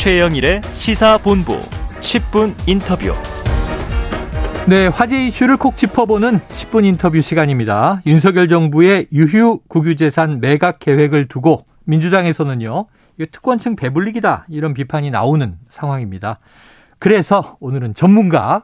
[0.00, 1.60] 최영일의 시사본부
[2.00, 3.12] 10분 인터뷰.
[4.66, 8.00] 네, 화제 이슈를 콕 짚어보는 10분 인터뷰 시간입니다.
[8.06, 12.86] 윤석열 정부의 유휴 국유재산 매각 계획을 두고 민주당에서는요,
[13.30, 16.38] 특권층 배불리기다 이런 비판이 나오는 상황입니다.
[16.98, 18.62] 그래서 오늘은 전문가,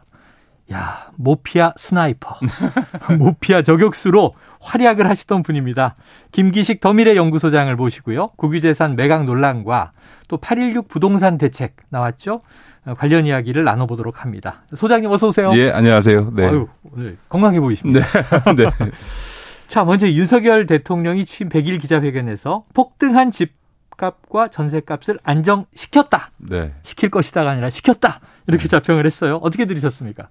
[0.72, 2.36] 야 모피아 스나이퍼,
[3.18, 5.94] 모피아 저격수로 활약을 하시던 분입니다.
[6.32, 8.28] 김기식 더미래 연구소장을 모시고요.
[8.36, 9.92] 국유재산 매각 논란과
[10.28, 12.40] 또 816 부동산 대책 나왔죠.
[12.98, 14.62] 관련 이야기를 나눠보도록 합니다.
[14.74, 15.52] 소장님 어서 오세요.
[15.54, 16.32] 예, 안녕하세요.
[16.34, 16.46] 네.
[16.46, 18.06] 아유, 오늘 건강해 보이십니다.
[18.54, 18.54] 네.
[18.64, 18.70] 네.
[19.66, 26.30] 자, 먼저 윤석열 대통령이 취임 100일 기자회견에서 폭등한 집값과 전세값을 안정시켰다.
[26.38, 26.74] 네.
[26.82, 28.20] 시킬 것이다가 아니라 시켰다.
[28.46, 29.40] 이렇게 자평을 했어요.
[29.42, 30.28] 어떻게 들으셨습니까?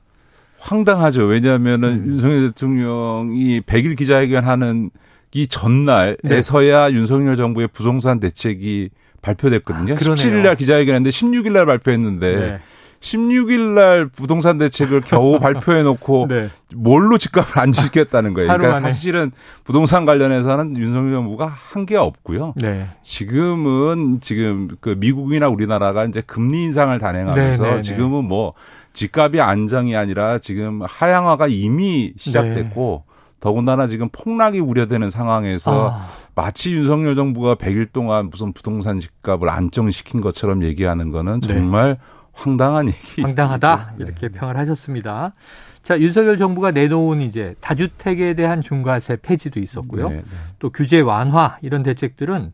[0.66, 1.26] 황당하죠.
[1.26, 2.08] 왜냐하면은 음.
[2.08, 4.90] 윤석열 대통령이 100일 기자회견 하는
[5.34, 6.96] 이 전날에서야 네.
[6.96, 8.90] 윤석열 정부의 부동산 대책이
[9.22, 9.94] 발표됐거든요.
[9.94, 12.60] 아, 17일 날 기자회견했는데 16일 날 발표했는데 네.
[13.06, 16.50] 16일 날 부동산 대책을 겨우 발표해 놓고 네.
[16.74, 18.52] 뭘로 집값을 안 지켰다는 거예요.
[18.52, 19.32] 그러니까 사실은
[19.64, 22.54] 부동산 관련해서는 윤석열 정부가 한 게 없고요.
[22.56, 22.88] 네.
[23.04, 27.82] 지금은 지금 그 미국이나 우리나라가 이제 금리 인상을 단행하면서 네, 네, 네.
[27.82, 28.54] 지금은 뭐
[28.94, 33.16] 집값이 안정이 아니라 지금 하향화가 이미 시작됐고 네.
[33.40, 36.06] 더군다나 지금 폭락이 우려되는 상황에서 아.
[36.34, 41.48] 마치 윤석열 정부가 100일 동안 무슨 부동산 집값을 안정시킨 것처럼 얘기하는 거는 네.
[41.48, 42.00] 정말 네.
[42.36, 43.22] 황당한 얘기.
[43.22, 43.94] 황당하다.
[43.98, 44.06] 네.
[44.06, 45.34] 이렇게 평을 하셨습니다.
[45.82, 50.10] 자, 윤석열 정부가 내놓은 이제 다주택에 대한 중과세 폐지도 있었고요.
[50.10, 50.24] 네, 네.
[50.60, 52.54] 또 규제 완화 이런 대책들은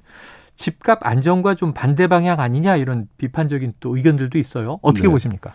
[0.56, 4.80] 집값 안정과 좀 반대 방향 아니냐 이런 비판적인 또 의견들도 있어요.
[4.82, 5.12] 어떻게 네.
[5.12, 5.54] 보십니까?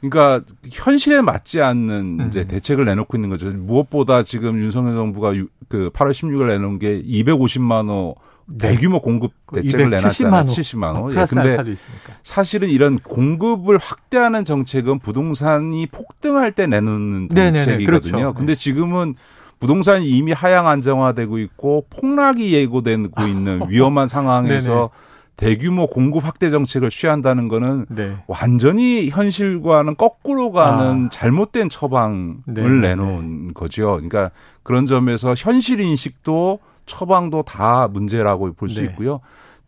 [0.00, 2.26] 그러니까 현실에 맞지 않는 음.
[2.26, 3.50] 이제 대책을 내놓고 있는 거죠.
[3.50, 5.32] 무엇보다 지금 윤석열 정부가
[5.68, 8.31] 그 8월 16일 내놓은 게 250만 호 네.
[8.58, 10.44] 대규모 공급 그 대책을 내놨잖아요.
[10.44, 11.06] 70만 호.
[11.06, 11.26] 어, 예.
[11.28, 11.74] 근데
[12.22, 17.86] 사실은 이런 공급을 확대하는 정책은 부동산이 폭등할 때 내놓는 정책이거든요.
[17.86, 18.34] 그렇죠.
[18.34, 19.14] 근데 지금은
[19.60, 24.90] 부동산이 이미 하향 안정화되고 있고 폭락이 예고되고 있는 위험한 상황에서
[25.36, 28.16] 대규모 공급 확대 정책을 취한다는 거는 네.
[28.26, 31.08] 완전히 현실과는 거꾸로 가는 아.
[31.10, 32.68] 잘못된 처방을 네.
[32.68, 33.52] 내놓은 네.
[33.54, 33.92] 거죠.
[33.92, 34.30] 그러니까
[34.62, 38.86] 그런 점에서 현실 인식도 처방도 다 문제라고 볼수 네.
[38.86, 39.20] 있고요.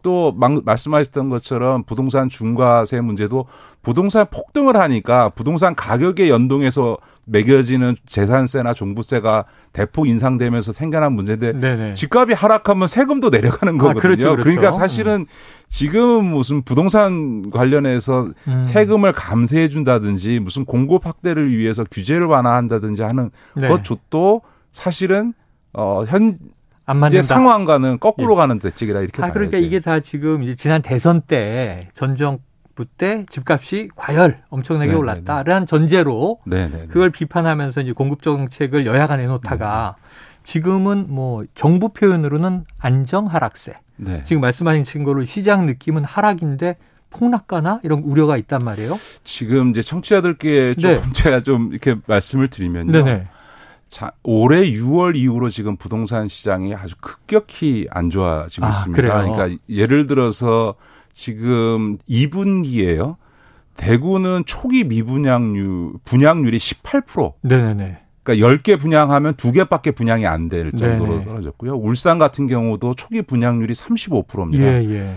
[0.05, 3.47] 또 말씀하셨던 것처럼 부동산 중과세 문제도
[3.81, 11.95] 부동산 폭등을 하니까 부동산 가격에 연동해서 매겨지는 재산세나 종부세가 대폭 인상되면서 생겨난 문제인데 네네.
[11.95, 13.99] 집값이 하락하면 세금도 내려가는 아, 거거든요.
[13.99, 14.43] 아, 그렇죠, 그렇죠.
[14.43, 15.25] 그러니까 사실은
[15.69, 18.63] 지금 무슨 부동산 관련해서 음.
[18.63, 23.69] 세금을 감세해 준다든지 무슨 공급 확대를 위해서 규제를 완화한다든지 하는 네.
[23.69, 25.33] 것조도 사실은
[25.73, 26.37] 어 현
[26.87, 27.19] 안 맞는다.
[27.21, 28.37] 이제 상황과는 거꾸로 예.
[28.37, 32.39] 가는 대책이라 이렇게 아, 그러니까 이게 다 지금 이제 지난 대선 때 전정
[32.75, 34.99] 부 때 집값이 과열 엄청나게 네네네.
[34.99, 36.87] 올랐다라는 전제로 네네네.
[36.89, 40.03] 그걸 비판하면서 이제 공급 정책을 여야가 내놓다가 네.
[40.43, 43.75] 지금은 뭐 정부 표현으로는 안정 하락세.
[43.97, 44.23] 네.
[44.25, 46.77] 지금 말씀하신 거로 시장 느낌은 하락인데
[47.11, 48.99] 폭락가나 이런 우려가 있단 말이에요.
[49.23, 51.01] 지금 이제 청취자들께 좀 네.
[51.15, 52.91] 제가 좀 이렇게 말씀을 드리면요.
[52.91, 53.29] 네네.
[53.95, 59.01] 자, 올해 6월 이후로 지금 부동산 시장이 아주 급격히 안 좋아지고 아, 있습니다.
[59.01, 59.33] 그래요?
[59.33, 60.75] 그러니까 예를 들어서
[61.13, 63.15] 지금 2분기에요.
[63.77, 67.35] 대구는 초기 미분양률 분양률이 18%.
[67.43, 67.99] 네네네.
[68.25, 71.29] 그러니까 10개 분양하면 2개밖에 분양이 안 될 정도로 네네.
[71.29, 71.75] 떨어졌고요.
[71.77, 74.65] 울산 같은 경우도 초기 분양률이 35%입니다.
[74.65, 75.15] 예, 예.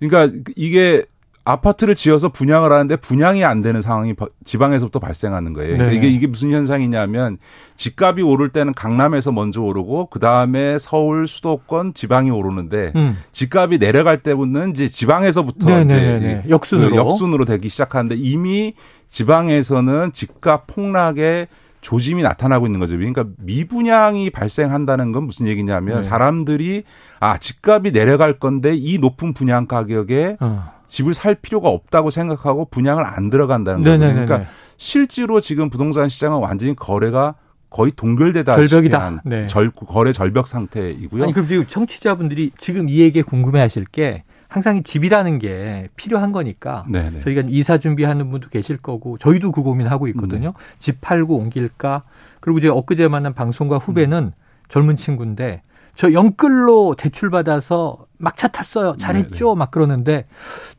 [0.00, 1.06] 그러니까 이게
[1.44, 4.14] 아파트를 지어서 분양을 하는데 분양이 안 되는 상황이
[4.44, 5.76] 지방에서부터 발생하는 거예요.
[5.76, 7.38] 그러니까 이게 이게 무슨 현상이냐면
[7.74, 13.18] 집값이 오를 때는 강남에서 먼저 오르고 그 다음에 서울, 수도권, 지방이 오르는데 음.
[13.32, 16.18] 집값이 내려갈 때는 이제 지방에서부터 네네네.
[16.18, 18.74] 이제 역순으로 그 역순으로 되기 시작하는데 이미
[19.08, 21.48] 지방에서는 집값 폭락에
[21.80, 22.96] 조짐이 나타나고 있는 거죠.
[22.96, 26.02] 그러니까 미분양이 발생한다는 건 무슨 얘기냐면 네.
[26.02, 26.84] 사람들이
[27.18, 30.70] 아 집값이 내려갈 건데 이 높은 분양 가격에 어.
[30.92, 33.98] 집을 살 필요가 없다고 생각하고 분양을 안 들어간다는 거예요.
[33.98, 34.44] 그러니까
[34.76, 37.34] 실제로 지금 부동산 시장은 완전히 거래가
[37.70, 39.22] 거의 동결되다 절벽이다.
[39.24, 39.46] 네.
[39.46, 41.22] 절, 거래 절벽 상태이고요.
[41.22, 47.20] 아니 그럼 청취자분들이 지금 이 얘기에 궁금해하실 게 항상 이 집이라는 게 필요한 거니까 네네.
[47.20, 50.48] 저희가 이사 준비하는 분도 계실 거고 저희도 그 고민하고 있거든요.
[50.48, 50.76] 네.
[50.78, 52.02] 집 팔고 옮길까?
[52.40, 54.32] 그리고 이제 엊그제 만난 방송과 후배는 음.
[54.68, 55.62] 젊은 친구인데
[55.94, 58.96] 저 영끌로 대출 받아서 막차 탔어요.
[58.98, 59.46] 잘했죠.
[59.48, 59.58] 네네.
[59.58, 60.26] 막 그러는데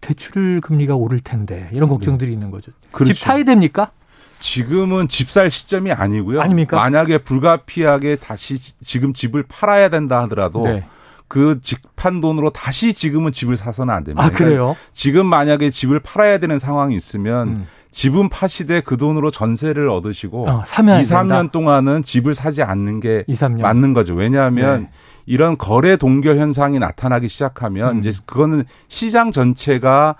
[0.01, 1.95] 대출 금리가 오를 텐데 이런 네.
[1.95, 2.33] 걱정들이 네.
[2.33, 2.71] 있는 거죠.
[2.91, 3.13] 그렇죠.
[3.13, 3.91] 집 사야 됩니까?
[4.39, 6.41] 지금은 집 살 시점이 아니고요.
[6.41, 6.75] 아닙니까?
[6.77, 10.85] 만약에 불가피하게 다시 지금 집을 팔아야 된다 하더라도 네.
[11.33, 14.23] 그 직판 돈으로 다시 지금은 집을 사서는 안 됩니다.
[14.23, 14.77] 아, 그래요?
[14.91, 17.67] 지금 만약에 집을 팔아야 되는 상황이 있으면 음.
[17.89, 23.23] 집은 파시되 그 돈으로 전세를 얻으시고 어, 사면 2, 3년 동안은 집을 사지 않는 게
[23.25, 23.61] 2, 3년.
[23.61, 24.13] 맞는 거죠.
[24.13, 24.89] 왜냐하면 네.
[25.25, 27.99] 이런 거래 동결 현상이 나타나기 시작하면 음.
[27.99, 30.13] 이제 그거는 시장 전체가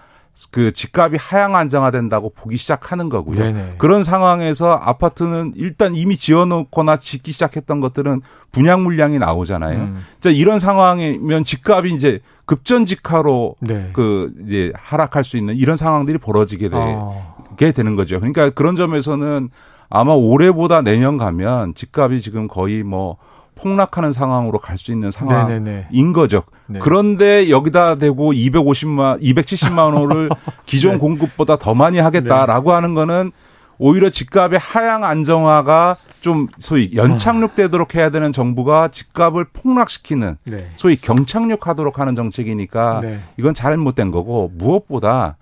[0.51, 3.38] 그 집값이 하향 안정화된다고 보기 시작하는 거고요.
[3.38, 3.75] 네네.
[3.77, 8.21] 그런 상황에서 아파트는 일단 이미 지어놓거나 짓기 시작했던 것들은
[8.51, 9.77] 분양 물량이 나오잖아요.
[9.77, 10.06] 음.
[10.19, 13.91] 자, 이런 상황이면 집값이 이제 급전직하로 네.
[13.94, 17.35] 그 이제 하락할 수 있는 이런 상황들이 벌어지게 돼, 어.
[17.56, 18.19] 게 되는 거죠.
[18.19, 19.50] 그러니까 그런 점에서는
[19.89, 23.18] 아마 올해보다 내년 가면 집값이 지금 거의 뭐
[23.55, 26.13] 폭락하는 상황으로 갈 수 있는 상황인 네네네.
[26.13, 26.44] 거죠.
[26.67, 26.79] 네.
[26.81, 30.29] 그런데 여기다 대고 250만, 270만 원을
[30.65, 30.97] 기존 네.
[30.97, 33.31] 공급보다 더 많이 하겠다라고 하는 거는
[33.79, 40.69] 오히려 집값의 하향 안정화가 좀 소위 연착륙되도록 해야 되는 정부가 집값을 폭락시키는 네.
[40.75, 43.19] 소위 경착륙하도록 하는 정책이니까 네.
[43.38, 45.38] 이건 잘못된 거고 무엇보다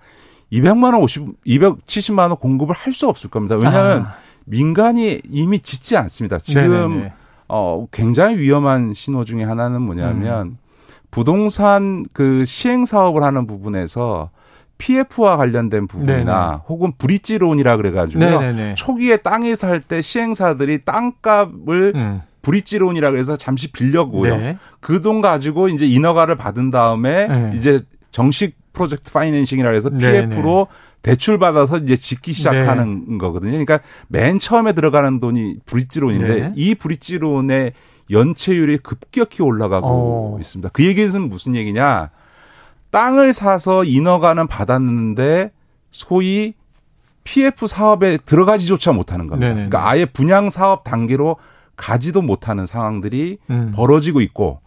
[0.52, 3.56] 200만 원, 50, 270만 원 공급을 할 수 없을 겁니다.
[3.56, 4.14] 왜냐하면 아.
[4.44, 6.38] 민간이 이미 짓지 않습니다.
[6.38, 7.12] 지금 네네네.
[7.54, 10.58] 어 굉장히 위험한 신호 중에 하나는 뭐냐면 음.
[11.10, 14.30] 부동산 그 시행 사업을 하는 부분에서
[14.78, 16.62] PF와 관련된 부분이나 네네.
[16.68, 18.40] 혹은 브릿지론이라 그래가지고요.
[18.40, 18.74] 네네네.
[18.76, 22.22] 초기에 땅에 살 때 시행사들이 땅값을 음.
[22.40, 24.36] 브릿지론이라 그래서 잠시 빌려고요.
[24.36, 24.56] 네.
[24.80, 27.52] 그돈 가지고 이제 인허가를 받은 다음에 네.
[27.54, 30.68] 이제 정식 프로젝트 파이낸싱이라 해서 네, PF로
[31.02, 33.52] 대출 받아서 이제 짓기 시작하는 거거든요.
[33.52, 36.52] 그러니까 맨 처음에 들어가는 돈이 브릿지론인데 네.
[36.56, 37.72] 이 브릿지론의
[38.10, 40.38] 연체율이 급격히 올라가고 어.
[40.40, 40.70] 있습니다.
[40.72, 42.10] 그 얘기는 무슨 얘기냐?
[42.90, 45.50] 땅을 사서 인허가는 받았는데
[45.90, 46.54] 소위
[47.24, 49.48] PF 사업에 들어가지조차 못하는 겁니다.
[49.48, 49.68] 네네네.
[49.68, 51.36] 그러니까 아예 분양 사업 단계로
[51.76, 53.72] 가지도 못하는 상황들이 음.
[53.74, 54.60] 벌어지고 있고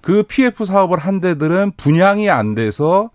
[0.00, 3.10] 그 PF 사업을 한 데들은 분양이 안 돼서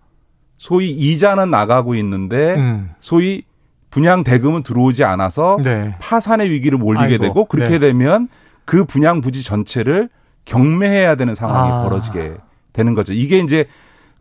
[0.58, 2.90] 소위 이자는 나가고 있는데 음.
[3.00, 3.42] 소위
[3.90, 5.94] 분양 대금은 들어오지 않아서 네.
[6.00, 7.88] 파산의 위기를 몰리게 아이고, 되고 그렇게 네.
[7.88, 8.28] 되면
[8.64, 10.08] 그 분양 부지 전체를
[10.44, 11.82] 경매해야 되는 상황이 아.
[11.82, 12.34] 벌어지게
[12.72, 13.12] 되는 거죠.
[13.12, 13.66] 이게 이제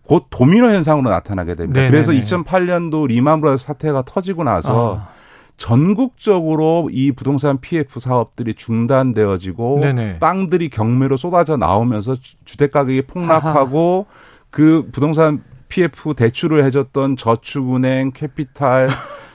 [0.03, 1.81] 곧 도미노 현상으로 나타나게 됩니다.
[1.81, 1.91] 네네네.
[1.91, 5.07] 그래서 2008년도 리만 브라더스 사태가 터지고 나서 아.
[5.57, 10.19] 전국적으로 이 부동산 PF 사업들이 중단되어지고 네네.
[10.19, 14.05] 땅들이 경매로 쏟아져 나오면서 주- 주택 가격이 폭락하고
[14.49, 15.41] 그 부동산
[15.75, 18.87] PF 대출을 해줬던 저축은행, 캐피탈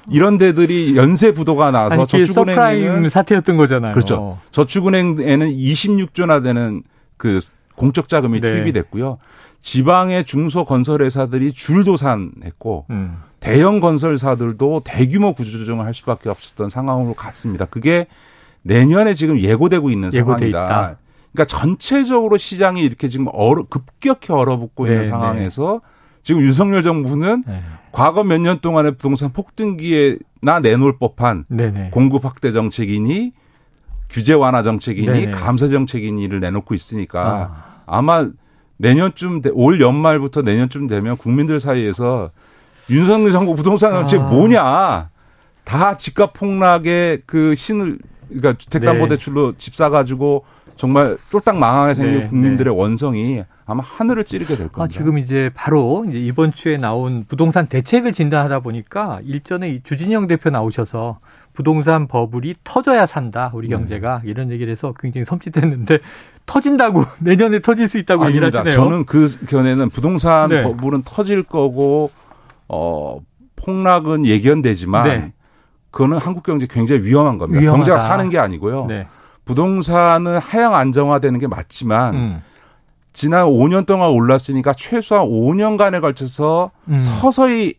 [0.08, 3.92] 이런 데들이 연쇄 부도가 나서 아니, 저축은행에는 사태였던 거잖아요.
[3.92, 4.38] 그렇죠.
[4.50, 6.82] 저축은행에는 26조나 되는
[7.18, 7.40] 그
[7.76, 8.50] 공적 자금이 네.
[8.50, 9.18] 투입이 됐고요.
[9.60, 13.18] 지방의 중소 건설 회사들이 줄도산했고 음.
[13.40, 17.66] 대형 건설사들도 대규모 구조조정을 할 수밖에 없었던 상황으로 갔습니다.
[17.66, 18.06] 그게
[18.62, 20.46] 내년에 지금 예고되고 있는 상황이다.
[20.46, 20.96] 있다.
[21.32, 25.80] 그러니까 전체적으로 시장이 이렇게 지금 얼어, 급격히 얼어붙고 있는 네, 상황에서
[26.22, 27.62] 지금 윤석열 정부는 네.
[27.92, 31.90] 과거 몇 년 동안의 부동산 폭등기에나 내놓을 법한 네네.
[31.92, 33.32] 공급 확대 정책이니
[34.08, 35.30] 규제 완화 정책이니 네네.
[35.32, 37.82] 감세 정책이니를 내놓고 있으니까 아.
[37.86, 38.28] 아마
[38.76, 42.30] 내년쯤 돼- 올 연말부터 내년쯤 되면 국민들 사이에서
[42.88, 44.24] 윤석열 정부 부동산 정책 아.
[44.28, 45.10] 뭐냐
[45.64, 50.44] 다 집값 폭락의 그 신을 그러니까 주택담보대출로 집 사가지고
[50.80, 54.82] 정말 쫄딱 망하게 생긴 네, 국민들의 원성이 아마 하늘을 찌르게 될 겁니다.
[54.82, 60.26] 아, 지금 이제 바로 이제 이번 주에 나온 부동산 대책을 진단하다 보니까 일전에 이 주진영
[60.26, 61.18] 대표 나오셔서
[61.52, 63.76] 부동산 버블이 터져야 산다 우리 네.
[63.76, 66.00] 경제가 이런 얘기를 해서 굉장히 섬찟했는데
[66.46, 68.60] 터진다고 내년에 터질 수 있다고 얘기를 아닙니다.
[68.60, 68.82] 하시네요.
[68.90, 70.62] 저는 그 견해는 부동산 네.
[70.62, 72.10] 버블은 터질 거고
[72.68, 73.20] 어
[73.56, 75.32] 폭락은 예견되지만 네.
[75.90, 77.60] 그거는 한국 경제 굉장히 위험한 겁니다.
[77.60, 77.76] 위험하다.
[77.84, 78.86] 경제가 사는 게 아니고요.
[79.50, 79.54] 네.
[79.54, 82.42] 부동산은 하향 안정화되는 게 맞지만 음.
[83.12, 86.96] 지난 5년 동안 올랐으니까 최소한 5년간에 걸쳐서 음.
[86.96, 87.74] 서서히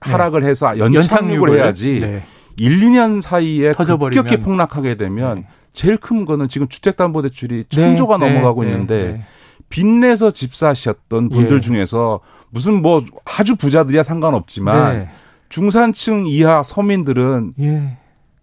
[0.00, 2.22] 하락을 해서 연착륙을, 해야지 네.
[2.56, 4.24] 1, 2년 사이에 터져버리면.
[4.24, 5.46] 급격히 폭락하게 되면 네.
[5.72, 9.20] 제일 큰 거는 지금 주택담보대출이 천조가 네, 넘어가고 네, 있는데 네.
[9.68, 11.60] 빚내서 집 사셨던 분들 예.
[11.60, 15.08] 중에서 무슨 뭐 아주 부자들이야 상관없지만 네.
[15.48, 17.96] 중산층 이하 서민들은 예.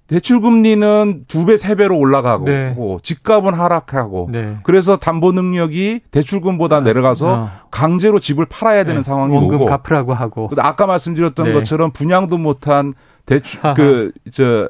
[0.08, 2.76] 대출 금리는 두 배, 세 배로 올라가고 네.
[3.02, 4.58] 집값은 하락하고 네.
[4.64, 7.50] 그래서 담보 능력이 대출금보다 내려가서 어.
[7.72, 9.02] 강제로 집을 팔아야 되는 네.
[9.02, 11.54] 상황이 원금 오고 갚으라고 하고 아까 말씀드렸던 네.
[11.54, 12.94] 것처럼 분양도 못한
[13.26, 13.76] 대출 하하.
[13.76, 14.70] 그저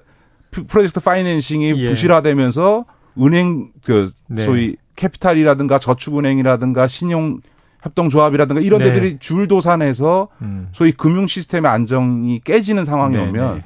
[0.68, 1.86] 프로젝트 파이낸싱이 예.
[1.88, 2.86] 부실화되면서
[3.20, 4.44] 은행 그 네.
[4.44, 7.40] 소위 캐피탈이라든가 저축은행이라든가 신용
[7.82, 8.92] 협동조합이라든가 이런 네.
[8.92, 10.70] 데들이 줄도산해서 음.
[10.72, 13.64] 소위 금융 시스템의 안정이 깨지는 상황이 네, 오면 네.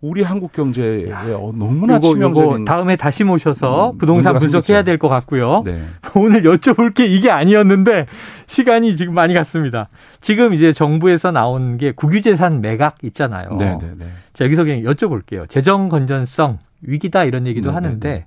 [0.00, 4.96] 우리 한국 경제에 어, 너무나 요거, 치명적인 요거 다음에 다시 모셔서 음, 부동산 분석해야 될
[4.98, 5.62] 것 같고요.
[5.64, 5.82] 네.
[6.16, 8.06] 오늘 여쭤볼 게 이게 아니었는데
[8.46, 9.88] 시간이 지금 많이 갔습니다.
[10.20, 13.50] 지금 이제 정부에서 나온 게 국유재산 매각 있잖아요.
[13.58, 14.06] 네, 네, 네.
[14.32, 15.48] 자, 여기서 그냥 여쭤볼게요.
[15.48, 18.26] 재정 건전성 위기다 이런 얘기도 네, 네 하는데 네.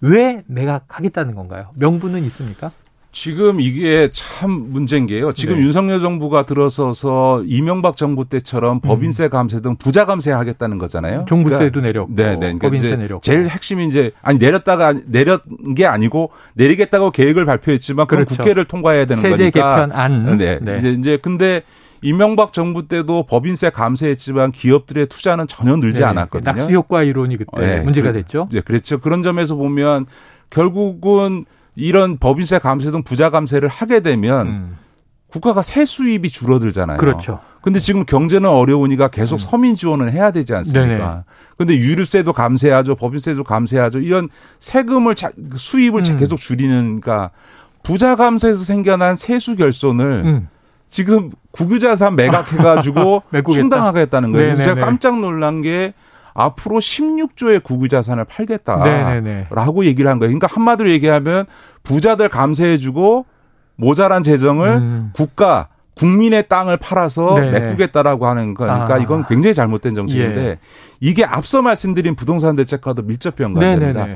[0.00, 1.70] 왜 매각하겠다는 건가요?
[1.74, 2.70] 명분은 있습니까?
[3.16, 5.32] 지금 이게 참 문제인 게요.
[5.32, 5.62] 지금 네.
[5.62, 9.30] 윤석열 정부가 들어서서 이명박 정부 때처럼 법인세 음.
[9.30, 11.24] 감세 등 부자 감세 하겠다는 거잖아요.
[11.26, 12.36] 종부세도 그러니까, 내렸고 네, 네.
[12.36, 13.22] 그러니까 법인세 내렸고.
[13.22, 15.40] 제일 핵심이 이제 아니 내렸다가 내렸
[15.74, 18.42] 게 아니고 내리겠다고 계획을 발표했지만 그건 그렇죠.
[18.42, 19.76] 국회를 통과해야 되는 세제 거니까.
[19.76, 20.36] 세제 개편안.
[20.36, 20.58] 네.
[20.60, 20.76] 네.
[20.76, 21.62] 이제 이제 근데
[22.02, 26.04] 이명박 정부 때도 법인세 감세했지만 기업들의 투자는 전혀 늘지 네.
[26.04, 26.52] 않았거든요.
[26.52, 27.80] 낙수 효과 이론이 그때 네.
[27.80, 28.50] 문제가 됐죠.
[28.52, 28.98] 네, 그렇죠.
[28.98, 30.04] 그런 점에서 보면
[30.50, 31.46] 결국은
[31.76, 34.76] 이런 법인세 감세 등 부자 감세를 하게 되면 음.
[35.28, 36.98] 국가가 세 수입이 줄어들잖아요.
[36.98, 37.40] 그렇죠.
[37.60, 39.38] 근데 지금 경제는 어려우니까 계속 음.
[39.38, 40.86] 서민 지원을 해야 되지 않습니까?
[40.86, 41.22] 네네.
[41.58, 42.94] 근데 유류세도 감세하죠.
[42.94, 43.98] 법인세도 감세하죠.
[43.98, 44.28] 이런
[44.60, 46.16] 세금을 자, 수입을 음.
[46.16, 47.30] 계속 줄이는가
[47.82, 50.48] 부자 감세에서 생겨난 세수 결손을 음.
[50.88, 54.54] 지금 국유자산 매각해 가지고 충당하겠다는 거예요.
[54.54, 55.92] 그래서 제가 깜짝 놀란 게
[56.36, 58.84] 앞으로 16조의 구구 자산을 팔겠다라고.
[59.84, 60.30] 얘기를 한 거예요.
[60.30, 61.46] 그러니까 한마디로 얘기하면
[61.82, 63.24] 부자들 감세해주고
[63.76, 65.10] 모자란 재정을 음.
[65.14, 67.60] 국가 국민의 땅을 팔아서 네네.
[67.60, 68.98] 메꾸겠다라고 하는 거니까 아.
[68.98, 70.58] 이건 굉장히 잘못된 정책인데 예.
[71.00, 74.06] 이게 앞서 말씀드린 부동산 대책과도 밀접 연관됩니다.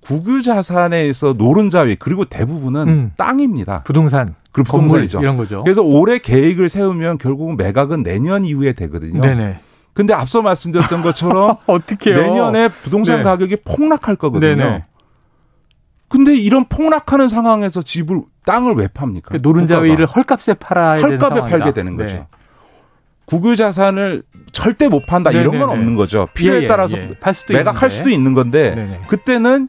[0.00, 3.12] 국유 자산에서 노른자위 그리고 대부분은 음.
[3.16, 3.82] 땅입니다.
[3.84, 4.34] 부동산.
[4.50, 5.20] 그리고 부동산이죠.
[5.20, 5.62] 이런 거죠.
[5.62, 9.20] 그래서 올해 계획을 세우면 결국은 매각은 내년 이후에 되거든요.
[9.20, 9.58] 네네.
[10.00, 12.14] 근데 앞서 말씀드렸던 것처럼 어떻게요?
[12.18, 13.22] 내년에 부동산 네.
[13.22, 14.56] 가격이 폭락할 거거든요.
[14.56, 14.84] 네네.
[16.08, 19.28] 근데 이런 폭락하는 상황에서 집을 땅을 왜 팝니까?
[19.32, 22.16] 그 노른자위를 헐값에 팔아야 헐값에 팔게 되는 거죠.
[22.16, 22.26] 네.
[23.26, 25.48] 국유 자산을 절대 못 판다 네네네.
[25.54, 26.28] 이런 건 없는 거죠.
[26.32, 27.14] 필요에 예, 예, 따라서 예.
[27.50, 29.00] 매각할 수도 있는 건데 네네.
[29.06, 29.68] 그때는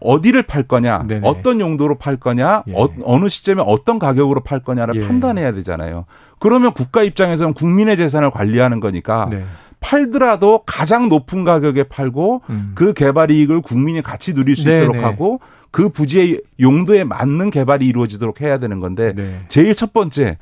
[0.00, 1.20] 어디를 팔 거냐, 네네.
[1.22, 2.72] 어떤 용도로 팔 거냐, 예.
[2.74, 5.06] 어, 느 시점에 어떤 가격으로 팔 거냐를 예.
[5.06, 6.06] 판단해야 되잖아요.
[6.38, 9.42] 그러면 국가 입장에서는 국민의 재산을 관리하는 거니까 네.
[9.86, 12.72] 팔더라도 가장 높은 가격에 팔고 음.
[12.74, 14.82] 그 개발 이익을 국민이 같이 누릴 수 네네.
[14.82, 15.38] 있도록 하고
[15.70, 19.42] 그 부지의 용도에 맞는 개발이 이루어지도록 해야 되는 건데 네.
[19.46, 20.38] 제일 첫 번째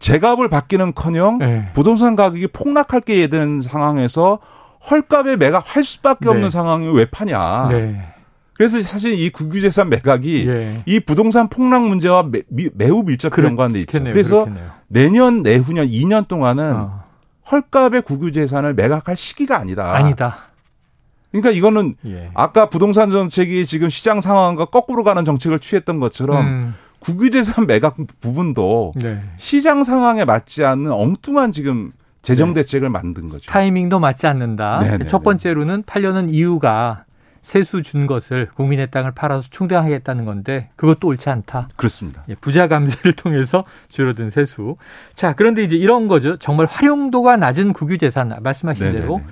[0.00, 1.68] 제값을 받기는커녕 네.
[1.74, 4.40] 부동산 가격이 폭락할 게 되는 상황에서
[4.90, 6.50] 헐값에 매각할 수밖에 없는 네.
[6.50, 7.68] 상황이 왜 파냐.
[7.70, 8.04] 네.
[8.54, 10.82] 그래서 사실 이 국유재산 매각이 예.
[10.86, 14.02] 이 부동산 폭락 문제와 매, 우 밀접 연관돼 있죠.
[14.02, 14.70] 그래서 그렇겠네요.
[14.88, 17.07] 내년 내후년 2년 동안은 어.
[17.50, 19.94] 헐값의 국유재산을 매각할 시기가 아니다.
[19.94, 20.38] 아니다.
[21.30, 22.30] 그러니까 이거는 예.
[22.34, 26.74] 아까 부동산 정책이 지금 시장 상황과 거꾸로 가는 정책을 취했던 것처럼 음.
[27.00, 29.20] 국유재산 매각 부분도 네.
[29.36, 32.62] 시장 상황에 맞지 않는 엉뚱한 지금 재정 네.
[32.62, 33.50] 대책을 만든 거죠.
[33.50, 34.80] 타이밍도 맞지 않는다.
[34.80, 35.06] 네네네.
[35.06, 37.04] 첫 번째로는 팔려는 이유가
[37.48, 41.70] 세수 준 것을 국민의 땅을 팔아서 충당하겠다는 건데 그것도 옳지 않다.
[41.76, 42.22] 그렇습니다.
[42.28, 44.76] 예, 부자 감세를 통해서 줄어든 세수.
[45.14, 46.36] 자, 그런데 이제 이런 거죠.
[46.36, 49.00] 정말 활용도가 낮은 국유 재산 말씀하신 네네네.
[49.00, 49.22] 대로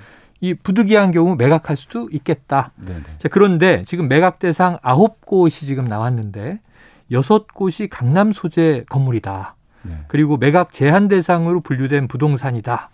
[0.41, 2.71] 이 부득이한 경우 매각할 수도 있겠다.
[2.77, 3.03] 네네.
[3.19, 6.59] 자, 그런데 지금 매각 대상 아홉 곳이 지금 나왔는데
[7.11, 9.53] 여섯 곳이 강남 소재 건물이다.
[9.83, 9.93] 네.
[10.07, 12.89] 그리고 매각 제한 대상으로 분류된 부동산이다.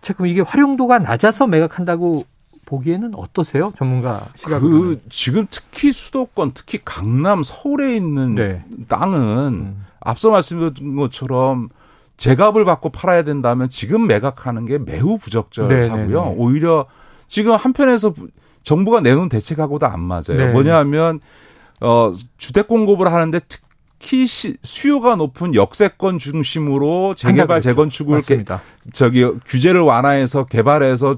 [0.00, 2.24] 자, 그럼 이게 활용도가 낮아서 매각한다고
[2.68, 3.72] 보기에는 어떠세요?
[3.76, 4.70] 전문가 시각으로.
[4.70, 8.62] 그 지금 특히 수도권, 특히 강남, 서울에 있는 네.
[8.88, 9.84] 땅은 음.
[10.00, 11.70] 앞서 말씀드린 것처럼
[12.18, 15.88] 제값을 받고 팔아야 된다면 지금 매각하는 게 매우 부적절하고요.
[15.88, 16.06] 네네네.
[16.06, 16.34] 네, 네.
[16.36, 16.84] 오히려
[17.26, 18.12] 지금 한편에서
[18.64, 20.36] 정부가 내놓은 대책하고도 안 맞아요.
[20.36, 20.50] 네.
[20.52, 21.20] 뭐냐면
[21.80, 27.62] 어 주택 공급을 하는데 특히 수요가 높은 역세권 중심으로 재개발.
[27.62, 28.60] 재건축을 맞습니다.
[28.92, 31.16] 저기 규제를 완화해서 개발해서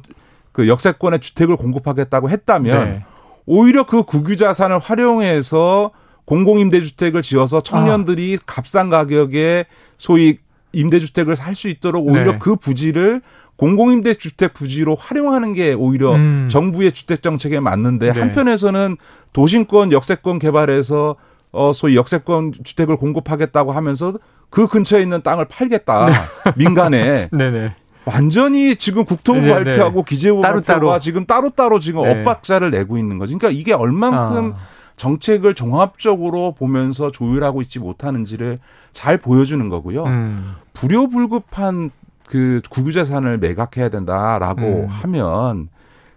[0.52, 3.04] 그 역세권의 주택을 공급하겠다고 했다면 네.
[3.46, 5.90] 오히려 그 국유 자산을 활용해서
[6.24, 8.42] 공공임대주택을 지어서 청년들이 아.
[8.46, 9.66] 값싼 가격에
[9.98, 10.38] 소위
[10.72, 12.38] 임대주택을 살 수 있도록 오히려 네.
[12.40, 13.22] 그 부지를
[13.56, 16.48] 공공임대주택 부지로 활용하는 게 오히려 음.
[16.50, 18.18] 정부의 주택 정책에 맞는데 네.
[18.18, 18.96] 한편에서는
[19.32, 21.16] 도심권 역세권 개발해서
[21.52, 24.14] 어 소위 역세권 주택을 공급하겠다고 하면서
[24.48, 26.12] 그 근처에 있는 땅을 팔겠다 네.
[26.56, 27.74] 민간에 네네.
[28.04, 29.52] 완전히 지금 국토부 네네.
[29.52, 30.98] 발표하고 기재부 따로, 발표가 따로.
[30.98, 32.20] 지금 따로따로 지금 네.
[32.20, 33.36] 엇박자를 내고 있는 거죠.
[33.36, 34.56] 그러니까 이게 얼만큼 아.
[34.96, 38.58] 정책을 종합적으로 보면서 조율하고 있지 못하는지를
[38.92, 40.04] 잘 보여주는 거고요.
[40.04, 40.54] 음.
[40.74, 41.90] 불효불급한
[42.26, 44.86] 그 국유재산을 매각해야 된다라고 음.
[44.86, 45.68] 하면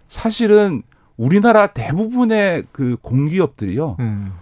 [0.08, 0.82] 사실은
[1.16, 3.96] 우리나라 대부분의 그 공기업들이요.
[4.00, 4.32] 음.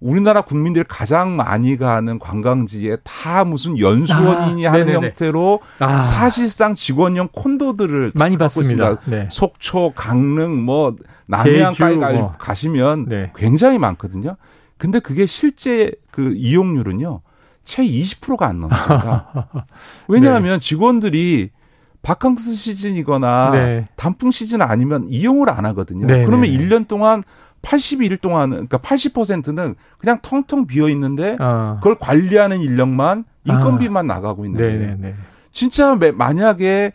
[0.00, 5.06] 우리나라 국민들이 가장 많이 가는 관광지에 다 무슨 연수원인이 아, 하는 네네네.
[5.08, 6.00] 형태로 아.
[6.00, 8.92] 사실상 직원용 콘도들을 많이 봤습니다.
[8.92, 9.10] 있습니다.
[9.10, 9.28] 네.
[9.30, 12.34] 속초, 강릉, 뭐 남해안까지 뭐.
[12.38, 13.32] 가시면 네.
[13.36, 14.36] 굉장히 많거든요.
[14.78, 17.20] 근데 그게 실제 그 이용률은요,
[17.64, 19.48] 채 20%가 안 넘습니다.
[20.08, 21.50] 왜냐하면 직원들이
[22.02, 23.88] 바캉스 시즌이거나 네.
[23.96, 26.06] 단풍 시즌 아니면 이용을 안 하거든요.
[26.06, 26.64] 네, 그러면 네, 네.
[26.68, 27.22] 1년 동안
[27.62, 31.76] 82일 동안 그러니까 80%는 그냥 텅텅 비어 있는데 어.
[31.80, 34.78] 그걸 관리하는 인력만 인건비만 나가고 있는 거예요.
[34.80, 35.14] 네네네.
[35.52, 36.92] 진짜 매- 만약에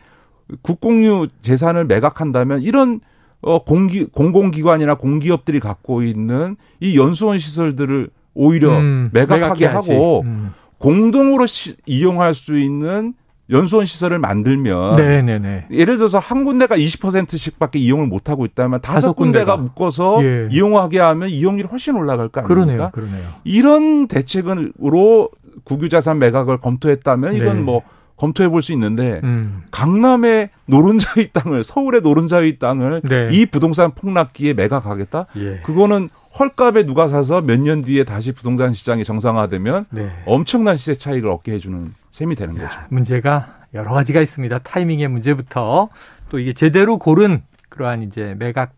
[0.61, 2.99] 국공유 재산을 매각한다면 이런
[3.41, 9.65] 어 공기 공공기관이나 공기업들이 갖고 있는 이 연수원 시설들을 오히려 음, 매각하게.
[9.67, 10.51] 하고 음.
[10.79, 13.13] 공동으로 시- 이용할 수 있는
[13.49, 15.67] 연수원 시설을 만들면 네네네.
[15.71, 19.55] 예를 들어서 한 군데가 20%씩밖에 이용을 못 하고 있다면 다섯 군데가.
[19.55, 20.47] 군데가 묶어서 예.
[20.51, 22.91] 이용하게 하면 이용률이 훨씬 올라갈 거 그러네요, 아닙니까?
[22.91, 23.27] 그러네요.
[23.43, 25.29] 이런 대책으로
[25.63, 27.61] 국유자산 매각을 검토했다면 이건 네.
[27.61, 27.81] 뭐
[28.17, 29.63] 검토해 볼 수 있는데 음.
[29.71, 33.29] 강남의 노른자위 땅을 서울의 노른자위 땅을 네.
[33.31, 35.25] 이 부동산 폭락기에 매각하겠다?
[35.37, 35.59] 예.
[35.63, 40.11] 그거는 헐값에 누가 사서 몇 년 뒤에 다시 부동산 시장이 정상화되면 네.
[40.25, 42.65] 엄청난 시세 차익을 얻게 해주는 셈이 되는 거죠.
[42.65, 44.59] 야, 문제가 여러 가지가 있습니다.
[44.59, 45.89] 타이밍의 문제부터
[46.29, 48.71] 또 이게 제대로 고른 그러한 이제 매각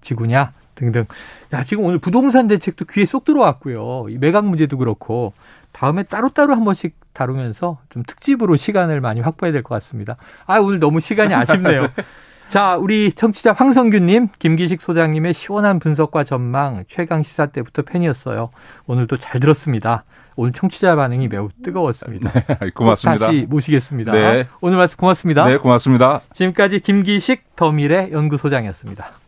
[0.00, 1.04] 지구냐 등등.
[1.52, 4.06] 야, 지금 오늘 부동산 대책도 귀에 쏙 들어왔고요.
[4.10, 5.32] 이 매각 문제도 그렇고
[5.72, 10.16] 다음에 따로따로 한 번씩 다루면서 좀 특집으로 시간을 많이 확보해야 될 것 같습니다.
[10.46, 11.88] 아, 오늘 너무 시간이 아쉽네요.
[12.48, 18.46] 자, 우리 청취자 황성균님, 김기식 소장님의 시원한 분석과 전망, 최강 시사 때부터 팬이었어요.
[18.86, 20.04] 오늘도 잘 들었습니다.
[20.36, 22.30] 오늘 청취자 반응이 매우 뜨거웠습니다.
[22.76, 23.26] 고맙습니다.
[23.26, 24.12] 꼭 다시 모시겠습니다.
[24.12, 24.46] 네.
[24.60, 25.44] 오늘 말씀 고맙습니다.
[25.46, 26.20] 네, 고맙습니다.
[26.34, 29.16] 지금까지 김기식 더밀의 연구소장이었습니다.